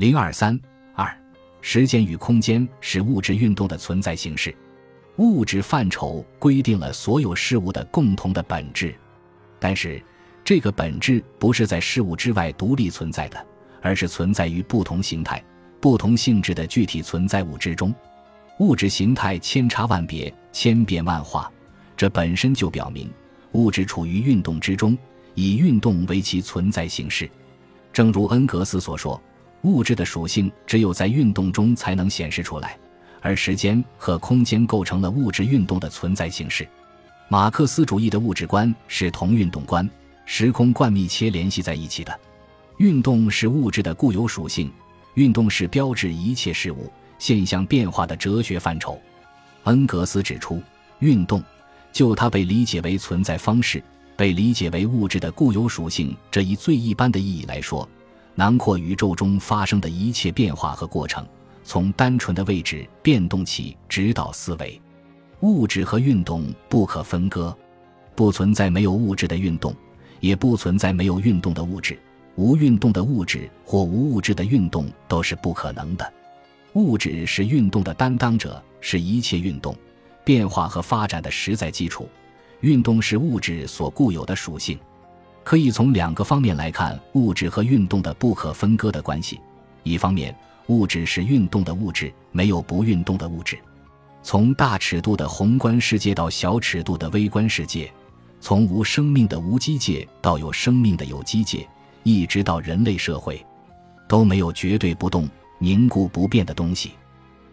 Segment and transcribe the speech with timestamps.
[0.00, 0.58] 零二三
[0.94, 1.14] 二，
[1.60, 4.56] 时间与空间是物质运动的存在形式。
[5.16, 8.94] 物质范畴规定了所有事物的共同的本质，
[9.58, 10.02] 但是
[10.42, 13.46] 这个本质不是在事物之外独立存在的，
[13.82, 15.44] 而是存在于不同形态、
[15.82, 17.94] 不同性质的具体存在物之中。
[18.58, 21.52] 物质形态千差万别、千变万化，
[21.94, 23.12] 这本身就表明
[23.52, 24.96] 物质处于运动之中，
[25.34, 27.30] 以运动为其存在形式。
[27.92, 29.22] 正如恩格斯所说。
[29.62, 32.78] 物质的属性只有在运动中才能显示出来，
[33.20, 36.66] 而时间和空间构成了物质运动的存在形式。
[37.28, 39.88] 马克思主义的物质观是同运动观、
[40.24, 42.18] 时空观密切联系在一起的。
[42.78, 44.72] 运动是物质的固有属性，
[45.14, 48.98] 运动是标志一切事物现象变化的哲学范畴。
[49.64, 50.62] 恩格斯指出，
[51.00, 51.44] 运动
[51.92, 53.82] 就它被理解为存在方式、
[54.16, 57.86] 被理解为物质的固有属性这一最一般的意义来说。
[58.34, 61.26] 囊括宇宙中发生的一切变化和过程，
[61.62, 64.80] 从单纯的位置变动起，指导思维。
[65.40, 67.56] 物质和运动不可分割，
[68.14, 69.74] 不存在没有物质的运动，
[70.20, 71.98] 也不存在没有运动的物质。
[72.36, 76.12] 无运动的物质或无物质的运动都是不可能的。
[76.74, 79.76] 物质是运动的担当者，是一切运动、
[80.24, 82.08] 变化和发展的实在基础。
[82.60, 84.78] 运动是物质所固有的属性。
[85.42, 89.40] 可以从两个方面来看物质和运动的不可分割的关系。
[89.82, 93.58] 一方面，物质是运动的物质，没有不运动的物质。
[94.22, 97.90] 从大尺度的宏观世界到小尺度的微观世界，
[98.40, 101.66] 从无生命的无机界到有生命的有机界，
[102.02, 103.44] 一直到人类社会，
[104.06, 106.92] 都没有绝对不动、凝固不变的东西。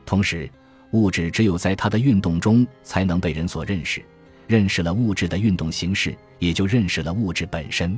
[0.06, 0.50] 同时，
[0.92, 4.04] 物质只有在它的运动中才能被人所认识。
[4.48, 7.98] 认识了物质的运动形式，也就认识了物质本身。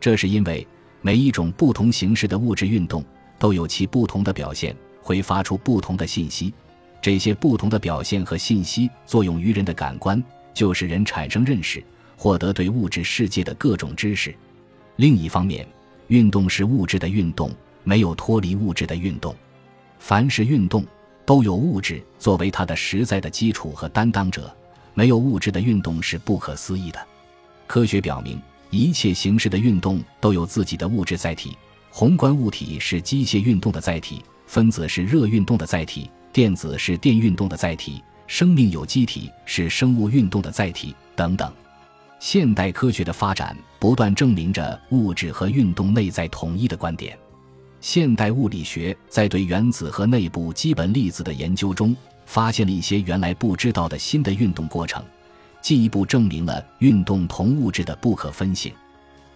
[0.00, 0.66] 这是因为
[1.02, 3.04] 每一种不同形式的物质运动
[3.38, 6.52] 都有其不同的表现，会发出不同的信息。
[7.02, 10.22] 这些不同的表现和信息作用于人的感官，
[10.54, 11.84] 就使人产生认识，
[12.16, 14.34] 获得对物质世界的各种知识。
[14.96, 15.66] 另一方面，
[16.08, 17.50] 运动是物质的运动，
[17.82, 19.34] 没有脱离物质的运动。
[19.98, 20.82] 凡是运动，
[21.26, 24.54] 都有物质作为它的实在的基础和担当者。
[24.94, 27.06] 没有物质的运动是不可思议的。
[27.66, 28.40] 科学表明，
[28.70, 31.56] 一切形式的运动都有自己的物质载体。
[31.90, 41.52] 宏观物体是机械运动的载体，分子是热运动的载体，电子是电运动的载体，生命有机体是生物运动的载体等等。
[42.18, 47.18] 现代科学的发展不断证明着物质和运动内在统一的观点。
[47.80, 51.94] 现代物理学在对原子和内部基本粒子的研究中。
[52.26, 55.04] 发现了一些原来不知道的新的运动过程，
[55.60, 58.72] 进一步证明了运动同物质的不可分性。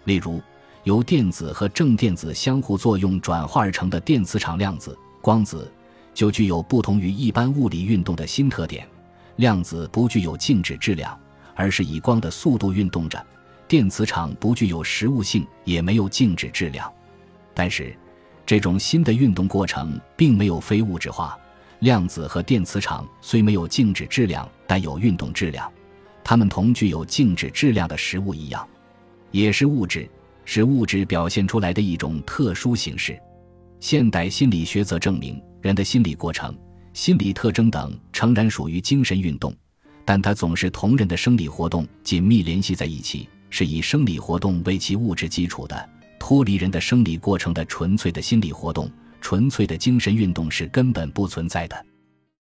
[0.05, 0.41] 例如，
[0.85, 5.71] 由电子和正电子相互作用转化而成的电磁场量子、光子，
[6.15, 8.87] 就具有不同于一般物理运动的新特点。
[9.37, 11.19] 量子不具有静止质量，
[11.55, 13.21] 而是以光的速度运动着；
[13.69, 16.91] 电磁场不具有实物性，也没有静止质量。
[17.55, 17.95] 但是，
[18.47, 21.39] 这种新的运动过程并没有非物质化。
[21.81, 25.71] 量子和电磁场虽没有静止质量，但有运动质量。
[26.25, 28.67] 它们同具有静止质量的实物一样，
[29.31, 30.09] 也是物质，
[30.45, 33.19] 是物质表现出来的一种特殊形式。
[33.81, 36.55] 现代心理学则证明，人的心理过程、
[36.93, 39.55] 心理特征等诚然属于精神运动，
[40.05, 45.89] 但它总是同人的生理活动紧密联系在一起，是以生理活动为其物质基础的。
[46.19, 48.91] 脱离人的生理过程的纯粹的心理活动。
[49.29, 51.77] 纯粹的精神运动是根本不存在的。